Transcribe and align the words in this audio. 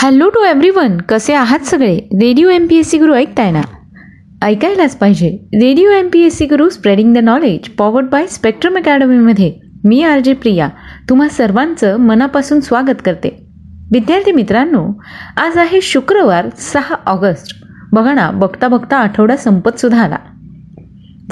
Hello 0.00 0.28
to 0.28 0.44
every 0.44 0.70
one 0.70 0.96
कसे 0.98 1.34
आहात 1.34 1.58
सगळे? 1.58 1.96
Radio 1.96 2.48
M 2.48 2.66
P 2.66 2.76
S 2.76 2.88
C 2.88 2.98
Guru 2.98 3.14
ऐकताय 3.14 3.50
ना? 3.50 3.62
ऐकायलाच 4.42 4.96
पाहिजे. 4.96 5.28
Radio 5.54 5.90
M 5.90 6.08
P 6.12 6.20
S 6.20 6.36
C 6.38 6.46
Guru 6.46 6.68
spreading 6.68 7.14
the 7.14 7.18
knowledge 7.18 7.68
powered 7.68 8.06
by 8.06 8.26
spectrum 8.26 8.76
अकॅडमीमध्ये 8.76 9.52
मी 9.84 10.02
आर 10.02 10.18
जे 10.18 10.32
प्रिया. 10.32 10.68
तुम्हा 11.08 11.28
सर्वांचं 11.28 11.96
मनापासून 11.96 12.60
स्वागत 12.60 13.02
करते. 13.04 13.28
विद्यार्थी 13.92 14.32
मित्रांनो 14.32 14.86
आज 15.36 15.58
आहे 15.58 15.80
शुक्रवार 15.80 16.48
सहा 16.58 16.96
ऑगस्ट. 17.06 17.56
बघा 17.92 18.14
ना 18.14 18.30
बघता 18.30 18.68
बघता 18.68 18.96
आठवडा 18.96 19.36
संपतसुद्धा 19.36 20.02
आला 20.02 20.18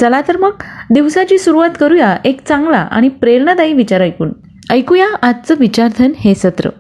चला 0.01 0.21
तर 0.29 0.37
मग 0.37 0.63
दिवसाची 0.91 1.39
सुरुवात 1.39 1.71
करूया 1.81 2.17
एक 2.25 2.47
चांगला 2.49 2.79
आणि 2.79 3.09
प्रेरणादायी 3.09 3.73
विचार 3.73 4.01
ऐकून. 4.01 4.33
ऐकूया 4.71 5.07
आजचं 5.23 5.55
विचारधन 5.61 6.13
हे 6.19 6.35
सत्र. 6.35 6.71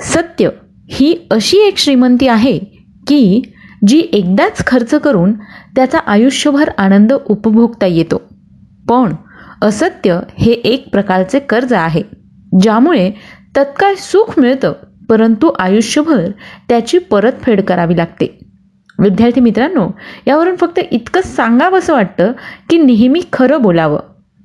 सत्य. 0.00 0.48
ही 0.90 1.14
अशी 1.30 1.56
एक 1.58 1.78
श्रीमंती 1.78 2.28
आहे 2.28 2.58
की 3.06 3.42
जी 3.86 3.98
एकदाच 4.12 4.66
खर्च 4.66 4.94
करून 4.94 5.32
त्याचा 5.76 5.98
आयुष्यभर 5.98 6.70
आनंद 6.78 7.12
उपभोगता 7.12 7.86
येतो. 7.86 8.22
पण 8.88 9.14
असत्य 9.62 10.20
हे 10.38 10.52
एक 10.52 10.88
प्रकारचे 10.90 11.38
कर्ज 11.38 11.72
आहे 11.72 12.02
ज्यामुळे 12.60 13.10
तत्काळ 13.56 13.94
सुख 13.94 14.38
मिळतं 14.38 14.72
परंतु 15.08 15.50
आयुष्यभर 15.58 16.30
त्याची 16.68 16.98
परतफेड 16.98 17.62
करावी 17.64 17.96
लागते. 17.96 18.38
विद्यार्थी 18.98 19.40
मित्रांनो 19.40 19.88
यावरून 20.26 20.56
फक्त 20.56 20.80
इतकंच 20.90 21.36
सांगावंसं 21.36 21.92
वाटतं 21.92 22.32
की 22.70 22.78
नेहमी 22.78 23.20
खरं 23.32 23.62
बोलावं. 23.62 23.98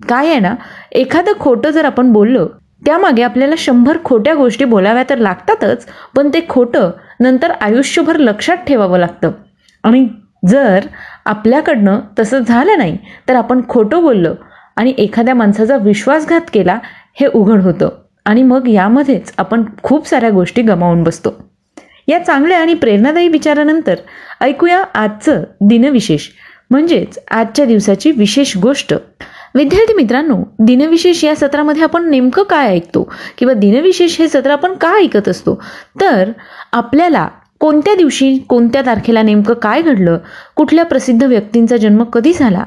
काय 0.10 0.30
आहे 0.30 0.40
ना 0.40 0.56
एखादं 0.92 1.40
खोटं 1.40 1.70
जर 1.70 1.86
आपण 1.86 2.12
बोललं 2.12 2.48
त्यामागे 2.86 3.24
आपल्याला 3.24 3.56
शंभर 3.58 3.98
खोट्या 4.04 4.34
गोष्टी 4.34 4.66
बोलाव्या 4.66 5.04
तर 5.10 5.18
लागतातच 5.18 5.86
पण 6.16 6.30
ते 6.34 6.42
खोटं 6.50 6.90
नंतर 7.20 7.52
आयुष्यभर 7.52 8.18
लक्षात 8.18 8.58
ठेवावं 8.58 9.00
लागतं. 9.00 9.32
आणि 9.84 10.08
जर 10.48 10.80
आपल्याकडनं 11.26 12.00
तसं 12.20 12.40
झालं 12.40 12.78
नाही 12.78 12.98
तर 13.30 13.36
आपण 13.36 13.62
खोटं 13.70 14.02
बोललं 14.02 14.36
आणि 14.76 14.94
एखाद्या 14.98 15.36
माणसाचा 15.36 15.78
विश्वासघात 15.78 16.50
केला 16.54 16.80
हे 17.20 17.28
उघड 17.28 17.62
होतं. 17.62 17.90
आणि 18.26 18.44
मग 18.44 18.68
यामध्येच 18.68 19.34
आपण 19.38 19.64
खूप 19.84 20.08
साऱ्या 20.08 20.30
गोष्टी 20.30 20.62
गमावून 20.62 21.04
बसतो. 21.04 21.30
या 22.08 22.20
चांगल्या 22.20 22.60
आणि 22.60 22.74
प्रेरणादायी 22.74 23.28
विचारानंतर 23.28 23.96
ऐकूया 24.42 24.84
आजचं 24.94 25.44
दिनविशेष 25.62 26.28
म्हणजेच 26.70 27.20
आजच्या 27.32 27.66
दिवसाची 27.66 28.12
विशेष 28.12 28.58
गोष्ट. 28.58 28.94
विद्यार्थी 29.56 29.94
मित्रांनो 29.94 30.38
दिनविशेष 30.60 31.24
या 31.24 31.36
सत्रामध्ये 31.36 31.84
आपण 31.84 32.10
नेमकं 32.10 32.44
काय 32.44 32.68
ऐकतो? 32.68 33.14
किंवा 33.38 33.54
दिनविशेष 33.54 34.20
हे 34.20 34.28
सत्र 34.28 34.52
आपण 34.52 34.74
का 34.74 34.94
ऐकत 34.94 35.28
असतो? 35.28 35.56
तर 36.02 36.32
आपल्याला 36.72 37.28
कोणत्या 37.60 37.96
दिवशी 37.96 38.38
कोणत्या 38.38 38.82
तारखेला 38.86 39.22
नेमकं 39.22 39.54
काय 39.54 39.82
घडलं? 39.82 40.18
कुठल्या 40.56 40.86
प्रसिद्ध 40.86 41.24
व्यक्तींचा 41.24 41.78
जन्म 41.78 42.04
कधी 42.04 42.34
झाला? 42.34 42.64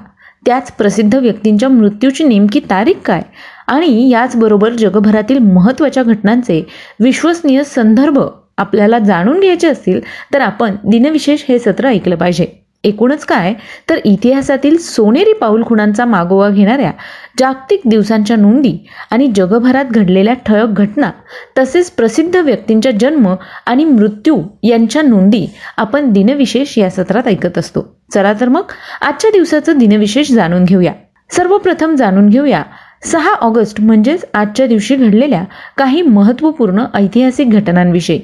त्याच 0.46 0.72
प्रसिद्ध 0.72 1.14
व्यक्तींच्या 1.14 1.68
मृत्यूची 1.68 2.24
नेमकी 2.24 2.60
तारीख 2.60 2.94
काय? 3.04 3.22
आणि 3.66 4.10
याचबरोबर 4.10 4.72
जगभरातील 4.72 5.38
महत्त्वाच्या 5.38 6.02
घटनांचे 6.02 6.66
विश्वसनीय 7.00 7.62
संदर्भ 7.64 8.18
आपल्याला 8.58 8.98
जाणून 8.98 9.40
घ्यायचे 9.40 9.68
असतील 9.68 10.00
तर 10.34 10.40
आपण 10.40 10.76
दिनविशेष 10.84 11.44
हे 11.48 11.58
सत्र 11.58 11.86
ऐकलं 11.86 12.16
पाहिजे. 12.16 12.63
एकूणच 12.84 13.24
काय? 13.24 13.54
तर 13.90 13.98
इतिहासातील 14.04 14.78
सोनेरी 14.78 15.32
पाऊल 15.32 15.64
खुणांचा 15.66 16.04
मागोवा 16.04 16.48
घेणाऱ्या 16.48 16.92
जागतिक 17.38 17.80
दिवसांच्या 17.86 18.36
नोंदी 18.36 18.78
आणि 19.10 19.32
जगभरात 19.34 19.84
घडलेल्या 19.84 20.34
ठळक 20.34 20.68
घटना 20.68 21.10
तसेच 21.58 21.90
प्रसिद्ध 21.90 22.36
व्यक्तींच्या 22.36 22.92
जन्म 23.00 23.34
आणि 23.66 23.84
मृत्यू 23.84 24.42
यांच्या 24.62 25.02
नोंदी 25.02 25.46
आपण 25.76 26.12
दिनविशेष 26.12 26.78
या 26.78 26.90
सत्रात 26.90 27.26
ऐकत 27.26 27.58
असतो. 27.58 27.96
चला 28.14 28.32
तर 28.32 28.48
मग 28.48 28.62
आजच्या 29.00 29.30
दिवसाचं 29.30 29.78
दिनविशेष 29.78 30.30
जाणून 30.32 30.64
घेऊया. 30.64 30.92
सर्वप्रथम 31.30 31.94
जाणून 31.94 32.28
घेऊया. 32.28 32.62
सहा 33.04 33.32
ऑगस्ट 33.32 33.80
म्हणजेच 33.80 34.24
आजच्या 34.34 34.66
दिवशी 34.66 34.96
घडलेल्या 34.96 35.44
काही 35.76 36.02
महत्त्वपूर्ण 36.02 36.84
ऐतिहासिक 36.94 37.50
घटनांविषयी. 37.50 38.20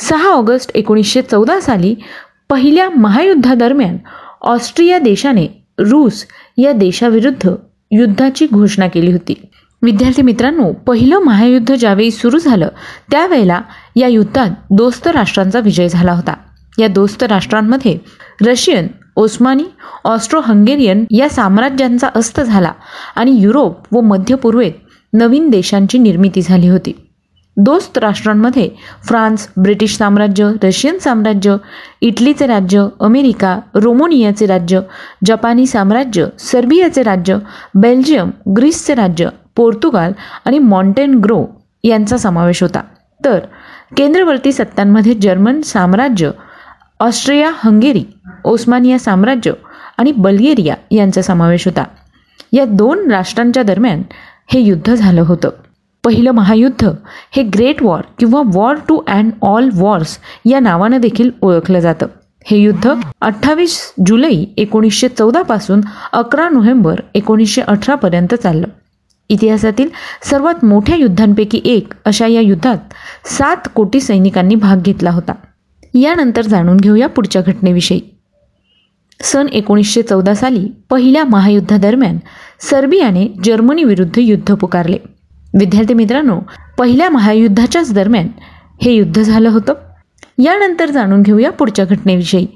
सहा 0.00 0.28
ऑगस्ट 0.28 0.70
एकोणीसशे 0.74 1.22
चौदा 1.22 1.60
साली 1.60 1.94
पहिल्या 2.48 2.88
महायुद्धादरम्यान 2.90 3.96
ऑस्ट्रिया 4.42 4.98
देशाने 4.98 5.46
रूस 5.78 6.24
या 6.58 6.72
देशाविरुद्ध 6.72 7.50
युद्धाची 7.90 8.46
घोषणा 8.52 8.88
केली 8.88 9.12
होती. 9.12 9.34
विद्यार्थी 9.82 10.22
मित्रांनो 10.22 10.72
पहिलं 10.72 11.18
महायुद्ध 11.18 11.74
ज्यावेळी 11.74 12.10
सुरू 12.10 12.38
झालं 12.38 12.68
त्यावेळेला 13.10 13.60
या 13.96 14.08
युद्धात 14.08 14.50
दोस्त 14.70 15.06
राष्ट्रांचा 15.06 15.60
विजय 15.60 15.88
झाला 15.88 16.12
होता. 16.12 16.34
या 16.78 16.88
दोस्त 16.88 17.22
राष्ट्रांमध्ये 17.22 17.98
रशियन 18.46 18.86
ओस्मानी 19.16 19.64
ऑस्ट्रो 20.04 20.40
हंगेरियन 20.40 21.04
या 21.10 21.28
साम्राज्यांचा 21.28 22.08
अस्त 22.14 22.40
झाला 22.40 22.72
आणि 23.16 23.40
युरोप 23.40 23.94
व 23.94 24.00
मध्य 24.00 24.34
पूर्वेत 24.34 24.72
नवीन 25.12 25.48
देशांची 25.50 25.98
निर्मिती 25.98 26.42
झाली 26.42 26.68
होती. 26.68 26.92
दोस्त 27.60 27.98
राष्ट्रांमध्ये 27.98 28.68
फ्रान्स 29.04 29.48
ब्रिटिश 29.56 29.96
साम्राज्य 29.96 30.50
रशियन 30.62 30.98
साम्राज्य 30.98 31.56
इटलीचे 32.00 32.46
राज्य 32.46 32.86
अमेरिका 33.00 33.60
रोमोनियाचे 33.74 34.46
राज्य 34.46 34.80
जपानी 35.26 35.66
साम्राज्य 35.66 36.26
सर्बियाचे 36.38 37.02
राज्य 37.02 37.36
बेल्जियम 37.74 38.30
ग्रीसचे 38.56 38.94
राज्य 38.94 39.28
पोर्तुगाल 39.56 40.12
आणि 40.44 40.58
मॉन्टेनग्रो 40.58 41.44
यांचा 41.84 42.16
समावेश 42.16 42.62
होता. 42.62 42.80
तर 43.24 43.38
केंद्रवर्ती 43.96 44.52
सत्तांमध्ये 44.52 45.14
जर्मन 45.14 45.60
साम्राज्य 45.60 46.30
ऑस्ट्रिया 47.00 47.50
हंगेरी 47.64 48.04
ओस्मानिया 48.44 48.98
साम्राज्य 48.98 49.52
आणि 49.98 50.12
बल्गेरिया 50.12 50.74
यांचा 50.90 51.22
समावेश 51.22 51.64
होता. 51.64 51.84
या 52.52 52.64
दोन 52.64 53.10
राष्ट्रांच्या 53.10 53.62
दरम्यान 53.62 54.02
हे 54.46 54.60
युद्ध 54.60 54.94
झालं 54.94 55.20
होतं. 55.20 55.48
पहिलं 56.04 56.30
महायुद्ध. 56.30 56.90
हे 57.30 57.42
ग्रेट 57.42 57.82
वॉर 57.82 58.00
किंवा 58.18 58.42
war 58.46 58.76
to 58.88 59.02
end 59.06 59.32
all 59.42 59.70
wars 59.74 60.18
या 60.44 60.60
नावानं 60.60 61.00
देखील 61.00 61.30
ओळखलं 61.42 61.80
जातं. 61.80 62.06
हे 62.44 62.58
युद्ध 62.58 62.94
अठ्ठावीस 63.20 63.94
जुलै 64.06 64.44
एकोणीसशे 64.56 65.08
चौदापासून 65.08 65.80
अकरा 66.12 66.48
नोव्हेंबर 66.48 67.00
एकोणीसशे 67.14 67.62
अठरापर्यंत 67.62 68.34
चाललं. 68.34 68.66
इतिहासातील 69.28 69.88
सर्वात 70.22 70.64
मोठ्या 70.64 70.96
युद्धांपैकी 70.96 71.60
एक 71.64 71.92
अशा 72.04 72.26
या 72.26 72.40
युद्धात 72.40 72.78
सात 73.24 73.68
कोटी 73.74 74.00
सैनिकांनी 74.00 74.54
भाग 74.54 74.82
घेतला 74.82 75.10
होता. 75.10 75.32
यानंतर 75.94 76.42
जाणून 76.42 76.76
घेऊया 76.76 77.08
पुढच्या 77.08 77.42
घटनेविषयी. 77.46 78.00
सन 79.20 79.46
एकोणीसशे 79.52 80.02
चौदा 80.02 80.34
साली 80.34 80.68
पहिल्या 80.90 81.24
महायुद्धादरम्यान 81.24 82.18
सर्बियाने 82.60 83.28
जर्मनीविरुद्ध 83.44 84.18
युद्ध 84.18 84.54
पुकारले. 84.54 84.98
विद्यार्थी 85.54 85.94
मित्रांनो 85.94 86.40
पहिल्या 86.78 87.10
महायुद्धाच्याच 87.10 87.92
दरम्यान 87.94 88.28
हे 88.82 88.92
युद्ध 88.92 89.22
झालं 89.22 89.48
होतं. 89.48 89.72
यानंतर 90.38 90.90
जाणून 90.90 91.22
घेऊया 91.22 91.52
पुढच्या 91.52 91.84
घटनेविषयी. 91.84 92.46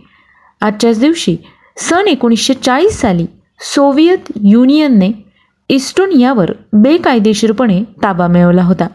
आजच्याच 0.60 1.00
दिवशी 1.00 1.36
सन 1.76 2.08
एकोणीसशे 2.08 2.54
चाळीस 2.54 3.00
साली 3.00 3.26
सोव्हिएत 3.74 4.32
युनियनने 4.42 5.10
इस्टोनियावर 5.68 6.50
बेकायदेशीरपणे 6.72 7.82
ताबा 8.02 8.26
मिळवला 8.26 8.62
होता. 8.62 8.86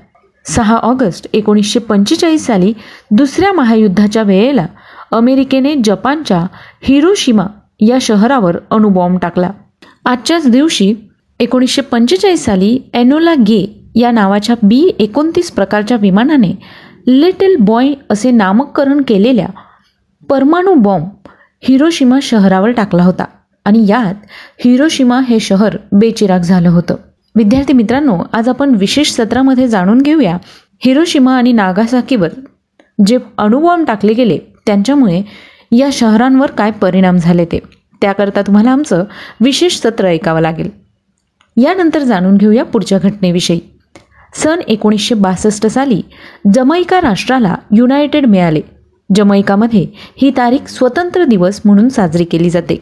सहा 0.46 0.76
ऑगस्ट 0.76 1.28
एकोणीसशे 1.34 1.80
पंचेचाळीस 1.80 2.46
साली 2.46 2.74
दुसऱ्या 3.12 3.54
महायुद्धाच्या 3.54 4.24
वेळेला 4.24 4.66
अमेरिकेने 5.12 5.76
जपानच्या 5.84 6.46
हिरोशिमा 6.82 7.46
या 7.80 7.98
शहरावर 8.02 8.58
अणुबॉम्ब 8.72 9.20
टाकला. 9.22 9.52
आजच्याच 10.06 10.50
दिवशी 10.50 10.96
एकोणीसशे 11.40 11.82
पंचेचाळीस 11.82 12.46
साली 12.46 12.80
एनोला 12.94 13.34
गे 13.34 13.77
या 13.98 14.12
नावाच्या 14.12 14.56
बी 14.64 14.96
एकोणतीस 15.00 15.52
प्रकारच्या 15.52 15.98
विमानाने 15.98 16.52
लिटल 17.08 17.56
बॉय 17.60 17.94
असे 18.10 18.32
नामकरण 18.32 19.02
केलेल्या 19.08 19.48
परमाणू 20.30 20.74
बॉम्ब 20.74 21.08
हिरोशिमा 21.62 22.20
शहरावर 22.22 22.72
टाकला 22.72 23.04
होता. 23.04 23.26
आणि 23.66 23.86
यात 23.88 24.16
हिरोशिमा 24.66 25.22
हे 25.28 25.40
शहर 25.40 25.78
बेचिराग 25.92 26.40
झालं 26.40 26.70
होतं. 26.70 26.96
विद्यार्थी 27.36 27.74
मित्रांनो 27.74 28.20
आज 28.34 28.50
आपण 28.50 28.76
विशेष 28.76 29.12
सत्रामध्ये 29.12 29.68
जाणून 29.68 30.02
घेऊया 30.02 30.38
हिरोशिमा 30.80 31.38
आणि 31.38 31.52
नागासाकीवर 31.52 32.30
जे 33.06 33.18
अणुबॉम्ब 33.38 33.88
टाकले 33.88 34.14
गेले 34.14 34.38
त्यांच्यामुळे 34.66 35.22
या 35.72 35.90
शहरांवर 35.94 36.52
काय 36.52 36.72
परिणाम 36.72 37.18
झाले 37.18 37.46
ते. 37.46 37.60
त्याकरता 38.02 38.42
तुम्हाला 38.42 38.72
आमचं 38.72 39.04
विशेष 39.42 39.76
सत्र 39.76 40.06
ऐकावं 40.06 40.42
लागेल. 40.42 40.70
यानंतर 41.58 42.00
जाणून 42.00 42.38
घेऊया 42.38 42.66
पुढच्या 42.66 43.00
घटनेविषयी. 43.00 43.60
सन 44.38 44.60
एकोणीसशे 44.68 45.16
बासष्ट 45.16 45.68
साली 45.68 46.02
जमैका 46.54 47.02
राष्ट्राला 47.02 47.56
युनायटेड 47.72 48.26
मिळाले. 48.26 48.62
जमैकामध्ये 49.16 49.86
ही 50.22 50.32
तारीख 50.38 50.68
स्वतंत्र 50.68 51.24
दिवस 51.24 51.62
म्हणून 51.66 51.90
साजरी 51.90 52.24
केली 52.24 52.50
जाते. 52.50 52.78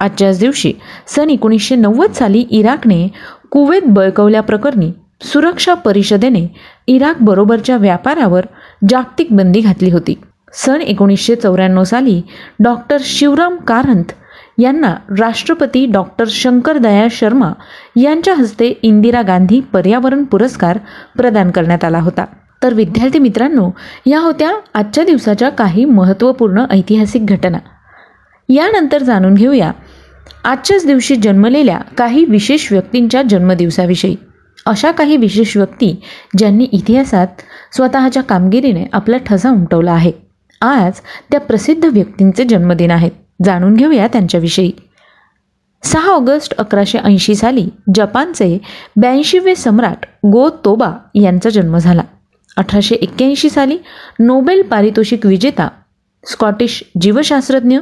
आजच्याच 0.00 0.38
दिवशी 0.38 0.72
सन 1.06 1.30
एकोणीसशे 1.30 1.76
नव्वद 1.76 2.12
साली 2.12 2.44
इराकने 2.50 3.08
कुवेत 3.50 3.82
बळकवल्याप्रकरणी 3.86 4.92
सुरक्षा 5.22 5.74
परिषदेने 5.74 6.46
इराकबरोबरच्या 6.86 7.76
व्यापारावर 7.76 8.46
जागतिक 8.88 9.26
बंदी 9.30 9.60
घातली 9.60 9.90
होती. 9.90 10.14
सन 10.52 10.80
एकोणीसशे 10.80 11.34
चौऱ्याण्णव 11.34 11.84
साली 11.84 12.20
डॉक्टर 12.60 12.96
शिवराम 13.00 13.56
कारंत 13.56 14.12
यांना 14.60 14.94
राष्ट्रपती 15.18 15.86
डॉक्टर 15.86 16.24
शंकर 16.28 16.78
दया 16.78 17.06
शर्मा 17.10 17.52
यांच्या 17.96 18.34
हस्ते 18.34 18.66
इंदिरा 18.82 19.22
गांधी 19.22 19.60
पर्यावरण 19.60 20.24
पुरस्कार 20.24 20.78
प्रदान 21.16 21.50
करण्यात 21.50 21.84
आला 21.84 21.98
होता. 21.98 22.24
तर 22.62 22.74
विद्यार्थी 22.74 23.18
मित्रांनो 23.18 23.70
या 24.06 24.20
होत्या 24.20 24.52
आजच्या 24.74 25.04
दिवसाच्या 25.04 25.48
काही 25.48 25.84
महत्त्वपूर्ण 25.84 26.64
ऐतिहासिक 26.70 27.26
घटना. 27.26 27.58
यानंतर 28.48 29.02
जाणून 29.02 29.34
घेऊया 29.34 29.72
आजच्याच 30.44 30.86
दिवशी 30.86 31.16
जन्मलेल्या 31.16 31.78
काही 31.78 32.24
विशेष 32.24 32.72
व्यक्तींच्या 32.72 33.22
जन्मदिवसाविषयी. 33.22 34.16
अशा 34.66 34.90
काही 34.90 35.16
विशेष 35.16 35.56
व्यक्ती 35.56 36.02
ज्यांनी 36.38 36.64
इतिहासात 36.64 37.26
स्वतःच्या 37.72 38.22
कामगिरीने 38.22 38.86
आपला 38.92 39.16
ठसा 39.16 39.50
उमटवला 39.50 39.92
आहे. 39.92 40.12
आज 40.60 40.92
त्या 41.30 41.40
प्रसिद्ध 41.40 41.84
व्यक्तींचे 41.84 42.44
जन्मदिन 42.44 42.90
आहेत 42.90 43.10
जाणून 43.44 43.74
घेऊया 43.74 44.06
त्यांच्याविषयी. 44.06 44.70
सहा 45.84 46.10
ऑगस्ट 46.10 46.54
अकराशे 46.54 46.98
ऐंशी 46.98 47.34
साली 47.34 47.68
जपानचे 47.94 48.58
ब्याऐंशीवे 48.96 49.54
सम्राट 49.54 50.06
गो 50.32 50.48
तोबा 50.64 50.90
यांचा 51.14 51.50
जन्म 51.50 51.78
झाला. 51.78 52.02
अठराशे 52.56 52.94
एक्क्याऐंशी 52.94 53.50
साली 53.50 53.78
नोबेल 54.20 54.62
पारितोषिक 54.62 55.26
विजेता 55.26 55.68
स्कॉटिश 56.24 56.84
जीवशास्त्रज्ञ 57.00 57.78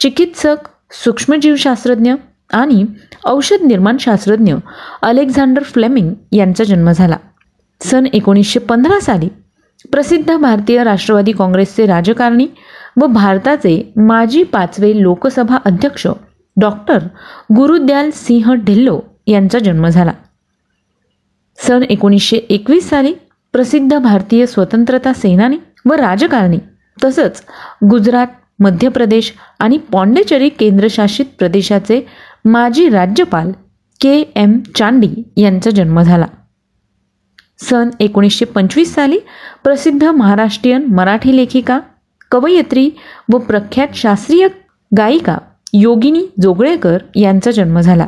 चिकित्सक 0.00 0.56
सूक्ष्मजीवशास्त्रज्ञ 1.04 2.12
आणि 2.52 2.84
औषध 3.24 3.62
निर्माण 3.62 3.96
शास्त्रज्ञ 4.00 4.54
अलेक्झांडर 5.02 5.62
फ्लेमिंग 5.62 6.14
यांचा 6.32 6.64
जन्म 6.64 6.90
झाला. 6.90 7.16
सन 7.80 8.06
एकोणीसशे 8.12 8.58
पंधरा 8.60 9.00
साली 9.00 9.28
प्रसिद्ध 9.92 10.36
भारतीय 10.36 10.84
राष्ट्रवादी 10.84 11.32
काँग्रेसचे 11.32 11.86
राजकारणी 11.86 12.46
व 13.00 13.06
भारताचे 13.06 13.92
माजी 13.96 14.42
पाचवे 14.42 15.02
लोकसभा 15.02 15.56
अध्यक्ष 15.64 16.06
डॉक्टर 16.56 16.98
गुरुद्याल 17.56 18.10
सिंह 18.14 18.52
ढिल्लो 18.54 19.00
यांचा 19.26 19.58
जन्म 19.58 19.88
झाला. 19.88 20.12
सन 21.58 21.82
एकोणीसशे 21.82 22.36
एकवीस 22.36 22.88
साली 22.88 23.12
प्रसिद्ध 23.52 23.98
भारतीय 23.98 24.46
स्वतंत्रता 24.46 25.12
सेनानी 25.12 25.56
व 25.86 25.92
राजकारणी 25.92 26.58
तसंच 27.04 27.42
गुजरात 27.90 28.26
मध्य 28.58 28.88
प्रदेश 28.88 29.32
आणि 29.58 29.78
पॉंडेचेरी 29.92 30.48
केंद्रशासित 30.48 31.26
प्रदेशाचे 31.38 32.00
माजी 32.44 32.88
राज्यपाल 32.88 33.50
के 34.00 34.32
एम 34.36 34.58
चांडी 34.76 35.10
यांचा 35.36 35.70
जन्म 35.70 36.00
झाला. 36.02 36.26
सन 37.58 37.90
एकोणीसशे 38.00 38.44
पंचवीस 38.44 38.94
साली 38.94 39.18
प्रसिद्ध 39.64 40.04
महाराष्ट्रीयन 40.04 40.86
मराठी 40.86 41.36
लेखिका 41.36 41.78
कवयित्री 42.32 42.90
व 43.32 43.38
प्रख्यात 43.38 43.88
शास्त्रीय 43.94 44.48
गायिका 44.98 45.38
योगिनी 45.72 46.26
जोगळेकर 46.42 46.98
यांचा 47.16 47.50
जन्म 47.50 47.80
झाला. 47.80 48.06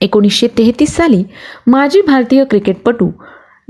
एकोणीसशे 0.00 0.48
तेहतीस 0.58 0.96
साली 0.96 1.24
माजी 1.66 2.00
भारतीय 2.00 2.44
क्रिकेटपटू 2.44 3.10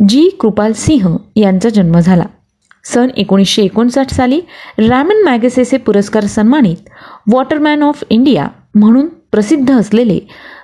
जी 0.08 0.28
कृपाल 0.40 0.72
सिंह 0.72 1.16
यांचा 1.36 1.68
जन्म 1.68 1.98
झाला. 1.98 2.24
सन 2.84 3.08
एकोणीसशे 3.16 3.62
एकोणसाठ 3.62 4.10
साली 4.10 4.40
रॅमन 4.78 5.22
मॅगसेसे 5.24 5.76
पुरस्कार 5.76 6.24
सन्मानित 6.24 6.88
वॉटरमॅन 7.32 7.82
ऑफ 7.82 8.04
इंडिया 8.10 8.48
म्हणून 8.74 9.06
प्रसिद्ध 9.32 9.78
असलेले 9.78 10.18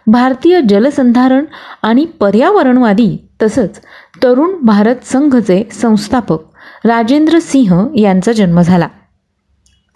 भारतीय 0.07 0.61
जलसंधारण 0.69 1.45
आणि 1.83 2.05
पर्यावरणवादी 2.05 3.17
तसंच 3.43 3.81
तरुण 4.23 4.55
भारत 4.63 4.97
संघचे 5.05 5.63
संस्थापक 5.73 6.54
राजेंद्र 6.85 7.39
सिंह 7.39 7.89
यांचा 7.97 8.33
जन्म 8.33 8.61
झाला. 8.61 8.89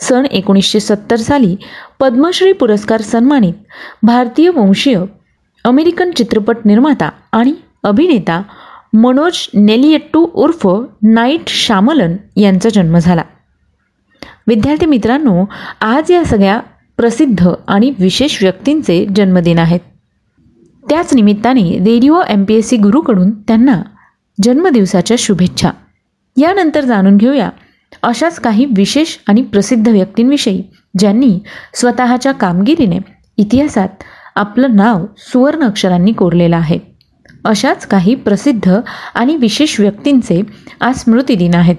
सन 0.01 0.25
एकोणीसशे 0.25 0.81
सत्तर 0.81 1.17
साली 1.17 1.57
पद्मश्री 2.01 2.53
पुरस्कार 2.53 3.01
सन्मानित 3.01 3.55
भारतीय 4.03 4.49
वंशीय 4.49 5.01
अमेरिकन 5.65 6.11
चित्रपट 6.11 6.57
निर्माता 6.65 7.11
आणि 7.33 7.55
अभिनेता 7.83 8.43
मनोज 8.93 9.47
नेलियट्टू 9.55 10.29
उर्फ 10.35 10.69
नाईट 11.03 11.49
शामलन 11.49 12.17
यांचा 12.37 12.69
जन्म 12.69 12.99
झाला. 12.99 13.23
विद्यार्थी 14.47 14.87
मित्रांनो 14.87 15.45
आज 15.81 16.13
या 16.13 16.25
सगळ्या 16.25 16.61
प्रसिद्ध 16.97 17.49
आणि 17.69 17.93
विशेष 17.99 18.43
व्यक्तींचे 18.43 19.07
जन्मदिन 19.17 19.59
आहेत. 19.59 19.81
त्याच 20.89 21.15
निमित्ताने 21.15 21.79
radio 21.79 22.21
M 22.29 22.45
P 22.45 22.55
S 22.55 22.69
C 22.69 22.77
गुरूकडून 22.77 23.31
त्यांना 23.31 23.83
जन्मदिवसाच्या 24.43 25.17
शुभेच्छा. 25.19 25.71
यानंतर 26.39 26.85
जाणून 26.85 27.17
घेऊया 27.17 27.51
अशाच 28.03 28.39
काही 28.41 28.65
विशेष 28.65 29.17
आणि 29.29 29.43
प्रसिद्ध 29.43 29.89
व्यक्तींविषयी 29.89 30.63
ज्यांनी 30.99 31.39
स्वतःच्या 31.75 32.33
कामगिरीने 32.33 32.99
इतिहासात 33.37 33.89
आपलं 34.37 34.77
नाव 34.77 35.05
सुवर्ण 35.19 35.65
अक्षरांनी 35.65 36.13
कोरलेलं 36.13 36.57
आहे. 36.57 36.79
अशाच 37.45 37.87
काही 37.87 38.15
प्रसिद्ध 38.15 38.81
आणि 39.15 39.37
विशेष 39.37 39.81
व्यक्तींचे 39.81 40.43
आज 40.81 40.99
स्मृतिदिन 40.99 41.55
आहेत. 41.55 41.77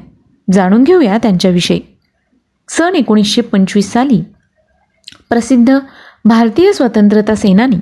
जाणून 0.53 0.83
घेऊया 0.83 1.17
त्यांच्याविषयी. 1.17 1.79
सन 2.69 2.95
एकोणीसशे 2.95 3.41
पंचवीस 3.41 3.91
साली 3.91 4.21
प्रसिद्ध 5.29 5.79
भारतीय 6.25 6.73
स्वतंत्रता 6.73 7.35
सेनानी 7.35 7.77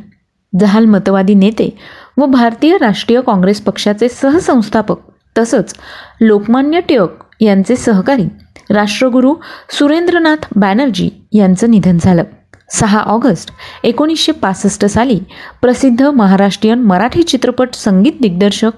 जहालमतवादी 0.59 1.33
नेते 1.33 1.77
व 2.17 2.25
भारतीय 2.25 2.77
राष्ट्रीय 2.77 3.21
काँग्रेस 3.21 3.61
पक्षाचे 3.61 4.09
सहसंस्थापक 4.09 4.97
तसंच 5.37 5.73
लोकमान्य 6.21 6.79
टिळक 6.79 7.09
यांचे 7.39 7.75
सहकारी 7.75 8.25
राष्ट्रगुरू 8.69 9.35
सुरेंद्रनाथ 9.69 10.47
बॅनर्जी 10.55 11.09
यांचं 11.31 11.71
निधन 11.71 11.97
झालं. 12.01 12.23
सहा 12.71 12.99
ऑगस्ट 12.99 13.49
एकोणीसशे 13.83 14.31
पासष्ट 14.31 14.85
साली 14.85 15.19
प्रसिद्ध 15.61 16.03
महाराष्ट्रीयन 16.03 16.79
मराठी 16.79 17.23
चित्रपट 17.23 17.73
संगीत 17.73 18.13
दिग्दर्शक 18.21 18.71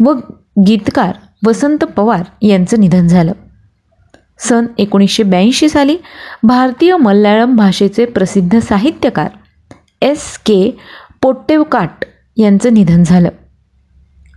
व 0.00 0.12
गीतकार 0.66 1.14
वसंत 1.46 1.78
पवार 1.78 2.22
यांचं 2.42 2.80
निधन 2.80 3.06
झालं. 3.06 3.32
सन 4.38 4.66
एकोणीसशे 4.78 5.22
ब्याऐंशी 5.22 5.68
साली 5.68 5.96
भारतीय 6.42 6.96
मल्याळम 6.96 7.56
भाषेचे 7.56 8.04
प्रसिद्ध 8.04 8.58
साहित्यकार 8.58 9.28
एस 10.02 10.38
के 10.38 10.78
पोट्टेवकाट 11.22 12.04
यांचं 12.36 12.74
निधन 12.74 13.02
झालं. 13.02 13.28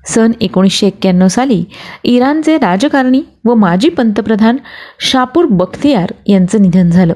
सन 0.06 0.32
एकोणीसशे 0.42 0.88
एक्क्याण्णव 0.88 1.28
साली 1.28 1.64
इराणचे 2.04 2.58
राजकारणी 2.58 3.22
व 3.46 3.54
माजी 3.56 3.90
पंतप्रधान 3.90 4.58
शापूर 5.00 5.46
बख्तियार 5.46 6.12
यांचं 6.28 6.62
निधन 6.62 6.90
झालं. 6.90 7.14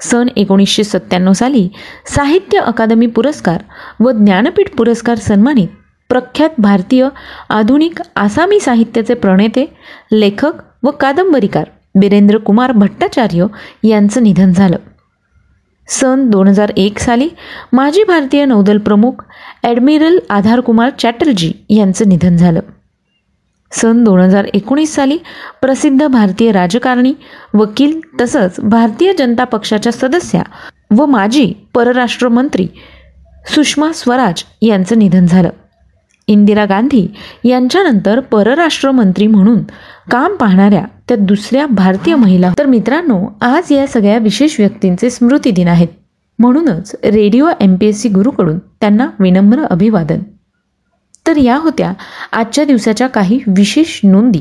सन 0.00 0.26
एकोणीसशे 0.36 0.84
सत्त्याण्णव 0.84 1.32
साली 1.32 1.68
साहित्य 2.06 2.58
अकादमी 2.58 3.06
पुरस्कार 3.06 3.62
व 4.00 4.10
ज्ञानपीठ 4.10 4.70
पुरस्कार 4.70 5.14
सन्मानित 5.16 5.68
प्रख्यात 6.08 6.50
भारतीय 6.58 7.08
आधुनिक 7.48 8.00
आसामी 8.16 8.60
साहित्याचे 8.60 9.14
प्रणेते 9.14 9.64
लेखक 10.12 10.52
व 10.82 10.90
कादंबरीकार 10.90 11.64
बिरेंद्र 11.94 12.38
कुमार 12.38 12.72
भट्टाचार्य 12.72 13.46
यांचं 13.84 14.22
निधन 14.22 14.52
झालं. 14.52 14.76
सन 15.88 16.30
दोन 16.30 16.48
हजार 16.48 16.72
एक 16.76 16.98
साली 16.98 17.28
माजी 17.72 18.04
भारतीय 18.04 18.44
नौदल 18.44 18.78
प्रमुख 18.78 19.24
ॲडमिरल 19.66 20.18
आधारकुमार 20.30 20.90
चॅटर्जी 20.98 21.52
यांचं 21.70 22.08
निधन 22.08 22.36
झालं. 22.36 22.60
सन 23.72 24.02
दोन 24.04 24.20
हजार 24.20 24.44
एकोणीस 24.54 24.94
साली 24.94 25.16
प्रसिद्ध 25.62 26.06
भारतीय 26.06 26.52
राजकारणी 26.52 27.12
वकील 27.54 27.98
तसंच 28.20 28.60
भारतीय 28.60 29.12
जनता 29.18 29.44
पक्षाच्या 29.44 29.92
सदस्या 29.92 30.42
व 30.96 31.06
माजी 31.06 31.52
परराष्ट्र 31.74 32.28
मंत्री 32.28 32.66
सुषमा 33.54 33.90
स्वराज 33.92 34.42
यांचं 34.62 34.98
निधन 34.98 35.26
झालं. 35.26 35.50
इंदिरा 36.28 36.64
गांधी 36.64 37.06
यांच्यानंतर 37.44 38.20
परराष्ट्र 38.20 38.90
मंत्री 38.90 39.26
म्हणून 39.26 39.62
काम 40.10 40.34
पाहणाऱ्या 40.36 40.84
त्या 41.08 41.16
दुसऱ्या 41.16 41.66
भारतीय 41.66 42.14
महिला. 42.14 42.52
तर 42.58 42.66
मित्रांनो 42.66 43.24
आज 43.40 43.72
या 43.72 43.86
सगळ्या 43.86 44.18
विशेष 44.18 44.60
व्यक्तींचे 44.60 45.10
स्मृती 45.10 45.50
दिन 45.50 45.68
आहेत. 45.68 45.88
म्हणूनच 46.38 46.96
radio 47.04 47.48
M 47.60 47.76
P 47.76 47.86
S 47.86 48.00
C 48.02 48.08
गुरुकडून 48.08 48.58
त्यांना 48.58 49.08
विनम्र 49.20 49.64
अभिवादन. 49.64 50.18
तर 51.26 51.36
या 51.36 51.56
होत्या 51.56 51.92
आजच्या 52.32 52.64
दिवसाच्या 52.64 53.06
काही 53.06 53.40
विशेष 53.46 54.00
नोंदी. 54.04 54.40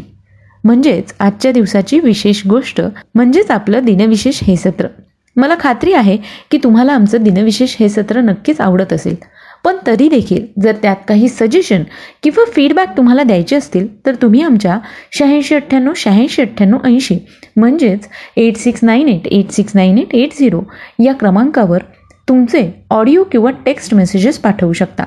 म्हणजेच 0.64 1.14
आजच्या 1.20 1.52
दिवसाची 1.52 2.00
विशेष 2.00 2.48
गोष्ट 2.48 2.82
म्हणजेच 3.16 3.52
आपलं 3.52 3.86
दिनविशेष 3.86 4.40
हे 4.44 4.56
सत्र. 4.56 4.88
मला 5.36 5.56
खात्री 5.60 5.94
आहे 5.94 6.18
की 6.52 6.58
तुम्हाला 6.58 6.94
आमचं 6.94 7.24
दिनविशेष 7.24 7.76
हे 7.80 7.90
सत्र 7.90 8.22
नक्कीच 8.22 8.62
आवडत 8.62 8.94
असेल. 8.94 9.16
पण 9.66 9.76
तरी 9.88 10.08
देखील 10.10 10.46
जर 10.62 10.76
त्यात 10.82 10.96
काही 11.08 11.28
सजेशन 11.30 11.84
किंवा 12.24 12.44
फीडबॅक 12.52 12.98
तुम्हाला 12.98 13.24
द्यायचे 13.24 13.56
असतील 13.56 13.88
तर 14.06 14.16
तुम्ही 14.16 14.42
आमच्या 14.42 14.80
शहाऐंशी 15.12 15.56
अठ्ठ्याण्णव 15.56 15.94
शहाऐंशी 15.96 16.42
अठ्ठ्याण्णव 16.42 16.78
ऐंशी 16.84 17.18
म्हणजेच 17.56 18.08
eight 18.38 18.58
six 18.58 18.84
nine 18.84 19.10
eight 19.10 19.28
eight 19.28 19.52
six 19.52 19.76
nine 19.76 19.98
eight 19.98 20.16
eight 20.16 20.34
zero 20.40 20.62
या 21.04 21.14
क्रमांकावर 21.14 21.84
तुमचे 22.30 22.72
ऑडिओ 22.90 23.24
किंवा 23.24 23.52
टेक्स्ट 23.66 23.94
मेसेजेस 23.94 24.40
पाठवू 24.40 24.74
शकता. 24.74 25.04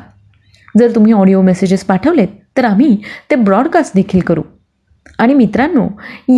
जर 0.78 0.94
तुम्ही 0.94 1.12
ऑडिओ 1.12 1.42
मेसेजेस 1.42 1.84
पाठवलेत 1.84 2.28
तर 2.56 2.64
आम्ही 2.64 2.96
ते 3.30 3.34
ब्रॉडकास्ट 3.34 3.92
देखील 3.94 4.20
करू. 4.20 4.42
आणि 5.18 5.34
मित्रांनो 5.34 5.88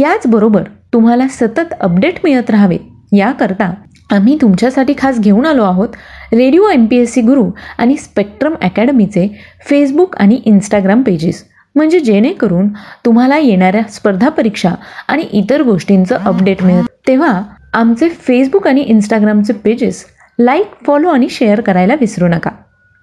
याचबरोबर 0.00 0.62
तुम्हाला 0.92 1.28
सतत 1.28 1.72
अपडेट 1.80 2.18
मिळत 2.24 2.50
राहावे 2.50 2.78
याकरता 3.12 3.74
आम्ही 4.10 4.38
तुमच्यासाठी 4.40 4.94
खास 4.98 5.20
घेऊन 5.20 5.46
आलो 5.46 5.64
आहोत 5.64 5.88
radio 6.32 6.68
M 6.68 6.84
P 6.86 6.96
S 6.96 7.12
C 7.14 7.20
Guru 7.20 7.44
आणि 7.78 7.96
स्पेक्ट्रम 7.96 8.54
अकॅडमीचे 8.62 9.26
फेसबुक 9.68 10.16
आणि 10.16 10.40
इंस्टाग्राम 10.44 11.02
पेजेस. 11.02 11.44
म्हणजे 11.74 12.00
जेणेकरून 12.00 12.68
तुम्हाला 13.04 13.38
येणाऱ्या 13.38 13.82
स्पर्धा 13.90 14.28
परीक्षा 14.28 14.70
आणि 15.08 15.22
इतर 15.32 15.62
गोष्टींचं 15.62 16.16
अपडेट 16.16 16.62
मिळेल. 16.62 16.84
तेव्हा 17.06 17.40
आमचे 17.74 18.08
फेसबुक 18.08 18.66
आणि 18.68 18.80
इंस्टाग्रामचे 18.80 19.52
पेजेस 19.64 20.04
लाईक 20.38 20.72
फॉलो 20.86 21.08
आणि 21.08 21.28
शेअर 21.30 21.60
करायला 21.60 21.94
विसरू 22.00 22.28
नका. 22.28 22.50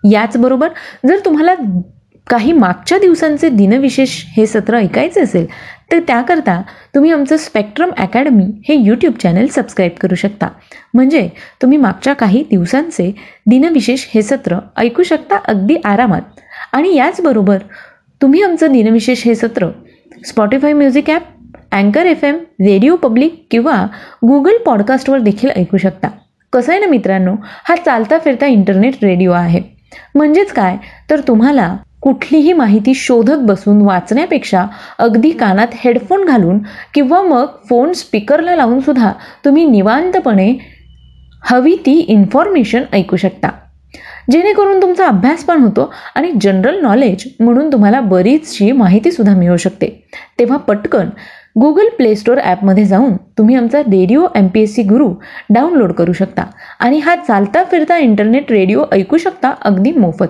याचबरोबर 0.03 0.67
जर 1.07 1.19
तुम्हाला 1.25 1.53
काही 2.27 2.51
मागच्या 2.51 2.97
दिवसांचे 2.99 3.49
दिनविशेष 3.49 4.23
हे 4.37 4.45
सत्र 4.45 4.77
ऐकायचे 4.77 5.21
असेल 5.21 5.45
तर 5.91 5.99
त्याकरता 5.99 6.61
तुम्ही 6.95 7.11
आमचं 7.11 7.37
स्पेक्ट्रम 7.37 7.89
अकॅडमी 7.97 8.45
हे 8.69 8.75
यूट्यूब 8.75 9.13
चॅनल 9.13 9.47
सबस्क्राईब 9.47 9.91
करू 10.01 10.15
शकता. 10.15 10.47
म्हणजे 10.93 11.29
तुम्ही 11.61 11.77
मागच्या 11.77 12.13
काही 12.13 12.43
दिवसांचे 12.49 13.11
दिनविशेष 13.49 14.05
हे 14.13 14.21
सत्र 14.21 14.57
ऐकू 14.77 15.03
शकता 15.03 15.39
अगदी 15.45 15.75
आरामात. 15.85 16.21
आणि 16.73 16.95
याचबरोबर 16.95 17.57
तुम्ही 18.21 18.41
आमचं 18.41 18.71
दिनविशेष 18.71 19.25
हे 19.25 19.35
सत्र 19.35 19.67
स्पॉटीफाय 20.25 20.73
म्युझिक 20.73 21.09
ॲप 21.09 21.21
अँकर 21.71 22.05
एफ 22.05 22.23
एम 22.23 22.35
रेडिओ 22.59 22.95
पब्लिक 22.95 23.45
किंवा 23.51 23.85
गुगल 24.27 24.57
पॉडकास्टवर 24.65 25.19
देखील 25.19 25.49
ऐकू 25.49 25.77
शकता. 25.77 26.07
कसं 26.53 26.71
आहे 26.71 26.81
ना 26.81 26.87
मित्रांनो? 26.87 27.35
हा 27.43 27.75
चालता 27.75 28.17
फिरता 28.19 28.45
इंटरनेट 28.45 29.03
रेडिओ 29.03 29.31
आहे. 29.31 29.61
म्हणजेच 30.15 30.51
काय? 30.51 30.77
तर 31.09 31.19
तुम्हाला 31.19 31.77
कुठलीही 32.01 32.53
माहिती 32.53 32.93
शोधत 32.93 33.37
बसून 33.37 33.81
वाचण्यापेक्षा 33.81 34.65
अगदी 34.97 35.31
कानात 35.31 35.67
हेडफोन 35.75 36.25
घालून 36.25 36.59
किंवा 36.93 37.21
मग 37.21 37.45
फोन 37.69 37.93
स्पीकरला 37.93 38.55
लावून 38.55 38.79
सुद्धा 38.79 39.11
तुम्ही 39.45 39.65
निवांतपणे 39.65 40.53
हवी 41.43 41.75
ती 41.75 41.97
इन्फॉर्मेशन 41.99 42.83
ऐकू 42.93 43.15
शकता. 43.15 43.49
जेणेकरून 44.31 44.81
तुमचा 44.81 45.05
अभ्यास 45.07 45.43
पण 45.43 45.61
होतो 45.61 45.91
आणि 46.15 46.31
जनरल 46.41 46.79
नॉलेज 46.81 47.23
म्हणून 47.39 47.71
तुम्हाला 47.71 47.99
बरीचशी 48.01 48.71
माहितीसुद्धा 48.71 49.35
मिळू 49.35 49.57
शकते. 49.57 49.87
तेव्हा 50.39 50.57
पटकन 50.57 51.09
गुगल 51.59 51.87
प्ले 51.97 52.15
स्टोअर 52.15 52.39
ॲपमध्ये 52.39 52.85
जाऊन 52.85 53.15
तुम्ही 53.37 53.55
आमचा 53.55 53.79
radio 53.81 54.25
M 54.35 54.47
P 54.47 54.61
S 54.61 54.75
C 54.75 54.83
Guru 54.83 55.09
download 55.49 55.91
करू 55.91 56.13
शकता 56.13 56.43
आणि 56.79 56.99
हा 56.99 57.15
चालता 57.17 57.63
फिरता 57.63 57.97
इंटरनेट 57.97 58.51
रेडिओ 58.51 58.83
ऐकू 58.91 59.17
शकता 59.17 59.53
अगदी 59.61 59.91
मोफत. 59.91 60.27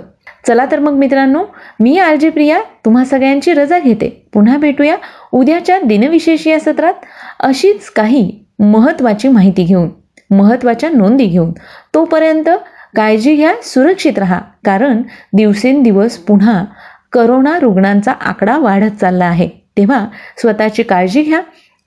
चला 0.48 0.66
तर 0.72 0.80
मग 0.80 0.92
मित्रांनो 0.92 1.44
मी 1.80 1.98
आर 1.98 2.16
जे 2.16 2.30
प्रिया 2.30 2.62
तुम्हा 2.86 3.04
सगळ्यांची 3.06 3.54
रजा 3.54 3.80
घेते. 3.80 4.10
पुन्हा 4.34 4.58
भेटूया 4.58 4.96
उद्याच्या 5.32 5.80
दिनविशेष 5.80 6.48
या 6.48 6.60
सत्रात 6.60 6.94
अशीच 7.40 7.90
काही 7.90 8.40
महत्त्वाची 8.60 9.28
माहिती 9.28 9.64
घेऊन 9.64 9.90
महत्त्वाच्या 10.32 10.90
नोंदी 10.90 11.26
घेऊन. 11.26 11.52
तोपर्यंत 11.94 12.50
काळजी 12.96 13.36
घ्या 13.36 13.54
सुरक्षित 13.64 14.20
राहा 14.20 14.40
कारण 14.66 15.02
दिवसेंदिवस 15.34 16.18
पुन्हा 16.18 16.64
करोना 17.12 17.60
रुग्णांचा 17.60 18.12
आकडा 18.12 18.58
वाढत 18.58 19.00
चालला 19.02 19.26
आहे. 19.26 19.50
तेव्हा 19.78 20.06
स्वतःची 20.38 20.84
काळजी 20.84 21.22
घ्या 21.22 21.42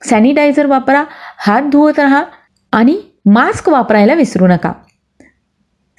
सॅनिटायझर 0.05 0.65
वापरा 0.65 1.03
हात 1.37 1.61
धुवत 1.61 1.99
राहा 1.99 2.23
आणि 2.71 2.97
मास्क 3.25 3.69
वापरायला 3.69 4.13
विसरू 4.13 4.47
नका. 4.47 4.71